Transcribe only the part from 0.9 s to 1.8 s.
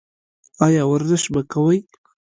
ورزش به کوئ؟